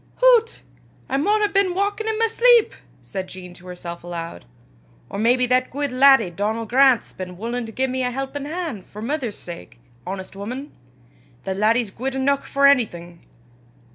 [0.15, 0.63] "Hoots!
[1.09, 4.45] I maun hae been walkin' i' my sleep!" said Jean to herself aloud.
[5.11, 8.81] "Or maybe that guid laddie Donal Grant's been wullin' to gie me a helpin' han'
[8.81, 9.77] for 's mither's sake,
[10.07, 10.71] honest wuman!
[11.43, 13.23] The laddie's guid eneuch for onything!